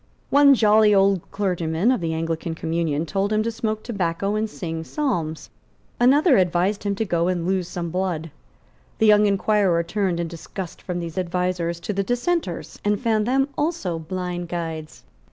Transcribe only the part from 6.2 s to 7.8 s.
advised him to go and lose